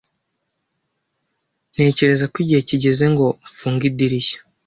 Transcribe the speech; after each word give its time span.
Ntekereza 1.73 2.25
ko 2.31 2.35
igihe 2.43 2.61
kigeze 2.69 3.05
ngo 3.13 3.25
mfunge 3.51 3.83
idirishya. 3.91 4.39